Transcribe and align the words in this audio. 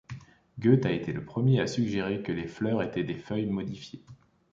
Goethe 0.59 0.87
a 0.87 0.91
été 0.91 1.13
le 1.13 1.23
premier 1.23 1.59
à 1.61 1.67
suggérer 1.67 2.23
que 2.23 2.31
les 2.31 2.47
fleurs 2.47 2.81
étaient 2.81 3.03
des 3.03 3.17
feuilles 3.19 3.45
modifiées. 3.45 4.03